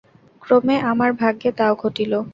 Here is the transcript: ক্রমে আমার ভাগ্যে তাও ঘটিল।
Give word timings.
ক্রমে 0.43 0.75
আমার 0.91 1.11
ভাগ্যে 1.13 1.49
তাও 1.57 1.73
ঘটিল। 1.83 2.13